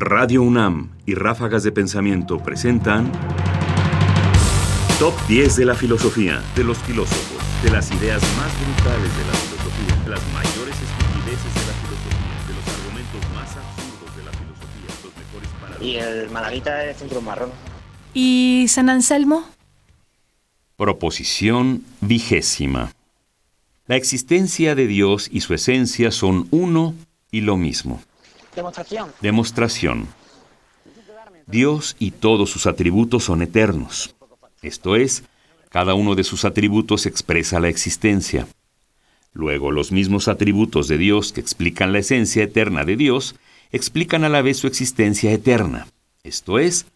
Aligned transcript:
Radio 0.00 0.40
UNAM 0.40 0.88
y 1.04 1.14
Ráfagas 1.14 1.62
de 1.62 1.72
Pensamiento 1.72 2.38
presentan 2.38 3.12
Top 4.98 5.12
10 5.28 5.56
de 5.56 5.66
la 5.66 5.74
filosofía, 5.74 6.42
de 6.56 6.64
los 6.64 6.78
filósofos, 6.78 7.62
de 7.62 7.70
las 7.70 7.90
ideas 7.90 8.22
más 8.38 8.50
brutales 8.64 9.14
de 9.14 9.24
la 9.26 9.34
filosofía, 9.34 10.02
de 10.02 10.10
las 10.10 10.32
mayores 10.32 10.74
estupideces 10.74 11.54
de 11.54 11.66
la 11.66 11.74
filosofía, 11.82 12.46
de 12.48 12.54
los 12.54 12.66
argumentos 12.78 13.20
más 13.34 13.56
absurdos 13.58 14.16
de 14.16 14.24
la 14.24 14.32
filosofía, 14.32 14.88
los 15.04 15.16
mejores 15.18 15.50
para... 15.60 15.84
Y 15.84 15.96
el 15.96 16.30
Malaguita 16.30 16.78
de 16.78 16.94
centro 16.94 17.20
marrón. 17.20 17.50
¿Y 18.14 18.64
San 18.68 18.88
Anselmo? 18.88 19.44
Proposición 20.78 21.84
vigésima. 22.00 22.94
La 23.86 23.96
existencia 23.96 24.74
de 24.74 24.86
Dios 24.86 25.28
y 25.30 25.42
su 25.42 25.52
esencia 25.52 26.10
son 26.10 26.48
uno 26.50 26.94
y 27.30 27.42
lo 27.42 27.58
mismo. 27.58 28.00
Demostración. 28.54 29.12
Demostración. 29.20 30.08
Dios 31.46 31.96
y 31.98 32.12
todos 32.12 32.50
sus 32.50 32.66
atributos 32.66 33.24
son 33.24 33.42
eternos. 33.42 34.14
Esto 34.62 34.96
es, 34.96 35.24
cada 35.68 35.94
uno 35.94 36.14
de 36.14 36.24
sus 36.24 36.44
atributos 36.44 37.06
expresa 37.06 37.60
la 37.60 37.68
existencia. 37.68 38.46
Luego, 39.32 39.70
los 39.70 39.92
mismos 39.92 40.28
atributos 40.28 40.88
de 40.88 40.98
Dios 40.98 41.32
que 41.32 41.40
explican 41.40 41.92
la 41.92 42.00
esencia 42.00 42.42
eterna 42.42 42.84
de 42.84 42.96
Dios 42.96 43.36
explican 43.72 44.24
a 44.24 44.28
la 44.28 44.42
vez 44.42 44.58
su 44.58 44.66
existencia 44.66 45.32
eterna. 45.32 45.86
Esto 46.24 46.58
es, 46.58 46.86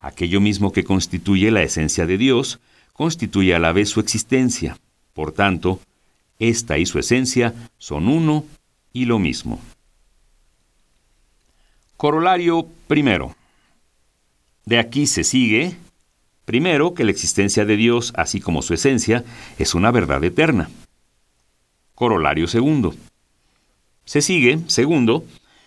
aquello 0.00 0.40
mismo 0.40 0.72
que 0.72 0.84
constituye 0.84 1.50
la 1.50 1.62
esencia 1.62 2.06
de 2.06 2.18
Dios 2.18 2.60
constituye 2.92 3.54
a 3.54 3.58
la 3.58 3.72
vez 3.72 3.88
su 3.88 4.00
existencia. 4.00 4.78
Por 5.14 5.32
tanto, 5.32 5.80
esta 6.38 6.78
y 6.78 6.86
su 6.86 6.98
esencia 6.98 7.54
son 7.78 8.08
uno 8.08 8.44
y 8.92 9.06
lo 9.06 9.18
mismo. 9.18 9.60
Corolario 12.02 12.66
primero. 12.88 13.36
De 14.64 14.80
aquí 14.80 15.06
se 15.06 15.22
sigue, 15.22 15.76
primero, 16.44 16.94
que 16.94 17.04
la 17.04 17.12
existencia 17.12 17.64
de 17.64 17.76
Dios, 17.76 18.12
así 18.16 18.40
como 18.40 18.60
su 18.62 18.74
esencia, 18.74 19.22
es 19.56 19.72
una 19.76 19.92
verdad 19.92 20.24
eterna. 20.24 20.68
Corolario 21.94 22.48
segundo. 22.48 22.92
Se 24.04 24.20
sigue, 24.20 24.58
segundo, 24.66 25.24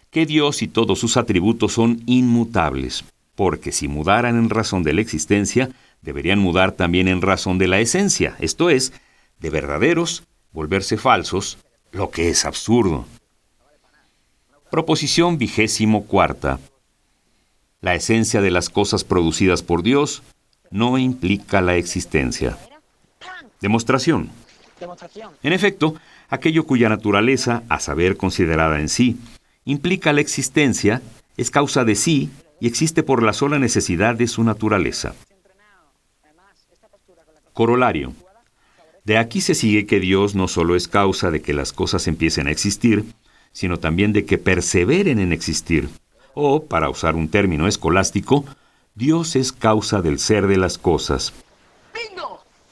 que 0.10 0.26
Dios 0.26 0.62
y 0.62 0.68
todos 0.68 1.00
sus 1.00 1.16
atributos 1.16 1.72
son 1.72 2.04
inmutables, 2.06 3.06
porque 3.36 3.72
si 3.72 3.88
mudaran 3.88 4.38
en 4.38 4.50
razón 4.50 4.84
de 4.84 4.92
la 4.92 5.00
existencia, 5.00 5.70
deberían 6.02 6.40
mudar 6.40 6.74
también 6.74 7.08
en 7.08 7.22
razón 7.22 7.60
de 7.60 7.70
la 7.70 7.80
esencia, 7.80 8.36
esto 8.40 8.70
es, 8.70 8.92
de 9.40 9.52
verdaderos, 9.52 10.24
volverse 10.52 10.98
falsos, 10.98 11.60
lo 11.94 12.12
que 12.12 12.28
es 12.28 12.44
absurdo. 12.44 13.06
Proposición 14.72 15.38
vigésimo 15.38 16.06
cuarta. 16.06 16.60
La 17.82 17.94
esencia 17.94 18.42
de 18.42 18.52
las 18.52 18.70
cosas 18.70 19.04
producidas 19.04 19.62
por 19.62 19.84
Dios 19.84 20.24
no 20.72 20.98
implica 20.98 21.62
la 21.62 21.76
existencia. 21.76 22.58
Demostración. 23.62 24.30
En 25.44 25.54
efecto, 25.54 25.96
aquello 26.30 26.66
cuya 26.66 26.90
naturaleza, 26.90 27.64
a 27.70 27.80
saber 27.80 28.18
considerada 28.18 28.80
en 28.80 28.90
sí, 28.90 29.18
implica 29.66 30.14
la 30.14 30.22
existencia, 30.22 31.02
es 31.38 31.52
causa 31.52 31.86
de 31.86 31.96
sí 31.96 32.32
y 32.60 32.68
existe 32.68 33.04
por 33.04 33.22
la 33.24 33.34
sola 33.34 33.60
necesidad 33.60 34.16
de 34.16 34.28
su 34.28 34.44
naturaleza. 34.44 35.14
Corolario. 37.54 38.14
De 39.04 39.18
aquí 39.20 39.40
se 39.42 39.54
sigue 39.54 39.86
que 39.86 40.00
Dios 40.00 40.34
no 40.34 40.48
solo 40.48 40.76
es 40.76 40.88
causa 40.88 41.30
de 41.30 41.42
que 41.42 41.54
las 41.54 41.72
cosas 41.72 42.08
empiecen 42.08 42.48
a 42.48 42.52
existir, 42.52 43.06
sino 43.56 43.80
también 43.80 44.12
de 44.12 44.26
que 44.26 44.38
perseveren 44.38 45.18
en 45.18 45.32
existir. 45.32 45.88
O, 46.34 46.66
para 46.66 46.90
usar 46.90 47.16
un 47.16 47.30
término 47.30 47.70
escolástico, 47.70 48.44
Dios 48.96 49.38
es 49.38 49.54
causa 49.54 50.02
del 50.02 50.20
ser 50.20 50.48
de 50.48 50.58
las 50.58 50.78
cosas. 50.78 51.32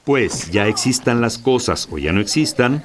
Pues 0.04 0.52
ya 0.52 0.67
existan 0.67 1.22
las 1.22 1.38
cosas 1.38 1.88
o 1.89 1.98
ya 1.98 2.11
no 2.11 2.20
existan, 2.20 2.83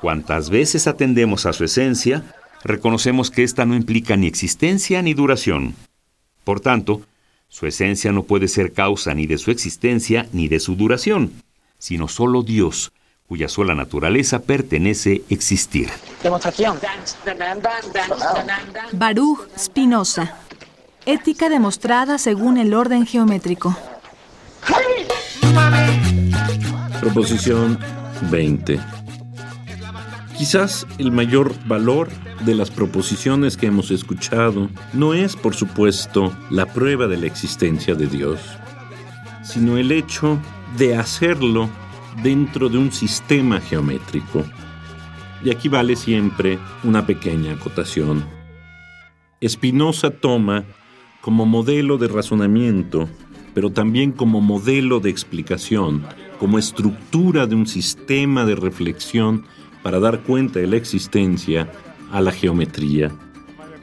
cuantas 0.00 0.48
veces 0.48 0.86
atendemos 0.86 1.44
a 1.46 1.52
su 1.52 1.64
esencia, 1.64 2.36
reconocemos 2.62 3.32
que 3.32 3.42
ésta 3.42 3.66
no 3.66 3.74
implica 3.74 4.16
ni 4.16 4.28
existencia 4.28 5.02
ni 5.02 5.12
duración. 5.12 5.74
Por 6.44 6.60
tanto, 6.60 7.02
su 7.48 7.66
esencia 7.66 8.12
no 8.12 8.22
puede 8.22 8.46
ser 8.46 8.72
causa 8.72 9.12
ni 9.14 9.26
de 9.26 9.38
su 9.38 9.50
existencia 9.50 10.28
ni 10.32 10.46
de 10.46 10.60
su 10.60 10.76
duración, 10.76 11.32
sino 11.80 12.06
solo 12.06 12.44
Dios, 12.44 12.92
cuya 13.28 13.46
sola 13.46 13.74
naturaleza 13.74 14.40
pertenece 14.40 15.22
existir. 15.28 15.90
Demostración. 16.22 16.78
Baruch 18.92 19.40
Spinoza. 19.56 20.38
Ética 21.04 21.50
demostrada 21.50 22.16
según 22.16 22.56
el 22.56 22.72
orden 22.72 23.06
geométrico. 23.06 23.76
Proposición 27.00 27.78
20. 28.30 28.80
Quizás 30.36 30.86
el 30.98 31.12
mayor 31.12 31.54
valor 31.66 32.08
de 32.46 32.54
las 32.54 32.70
proposiciones 32.70 33.56
que 33.56 33.66
hemos 33.66 33.90
escuchado 33.90 34.70
no 34.94 35.12
es, 35.12 35.36
por 35.36 35.54
supuesto, 35.54 36.34
la 36.50 36.64
prueba 36.64 37.06
de 37.06 37.18
la 37.18 37.26
existencia 37.26 37.94
de 37.94 38.06
Dios, 38.06 38.40
sino 39.42 39.76
el 39.76 39.92
hecho 39.92 40.38
de 40.76 40.96
hacerlo 40.96 41.68
dentro 42.22 42.68
de 42.68 42.78
un 42.78 42.92
sistema 42.92 43.60
geométrico. 43.60 44.44
Y 45.44 45.50
aquí 45.50 45.68
vale 45.68 45.96
siempre 45.96 46.58
una 46.84 47.06
pequeña 47.06 47.52
acotación. 47.52 48.24
Spinoza 49.46 50.10
toma 50.10 50.64
como 51.20 51.46
modelo 51.46 51.98
de 51.98 52.08
razonamiento, 52.08 53.08
pero 53.54 53.70
también 53.70 54.12
como 54.12 54.40
modelo 54.40 55.00
de 55.00 55.10
explicación, 55.10 56.04
como 56.38 56.58
estructura 56.58 57.46
de 57.46 57.54
un 57.54 57.66
sistema 57.66 58.44
de 58.44 58.56
reflexión 58.56 59.44
para 59.82 60.00
dar 60.00 60.20
cuenta 60.20 60.58
de 60.60 60.66
la 60.66 60.76
existencia 60.76 61.70
a 62.10 62.20
la 62.20 62.32
geometría. 62.32 63.12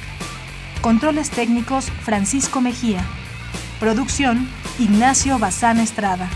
Controles 0.81 1.31
técnicos: 1.31 1.93
Francisco 2.03 2.61
Mejía. 2.61 3.05
Producción: 3.79 4.49
Ignacio 4.81 5.39
Bazán 5.39 5.79
Estrada. 5.79 6.29